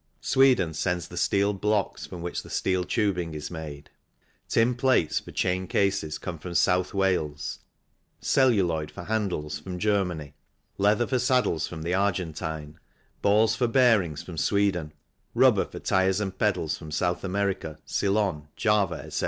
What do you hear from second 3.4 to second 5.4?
made. Tin plates for